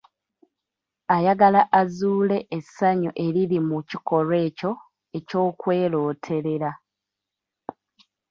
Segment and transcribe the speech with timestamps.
[1.15, 4.71] Ayagala azuule essanyu eriri mu kikolwa ekyo
[5.17, 6.71] eky'okwerooterera.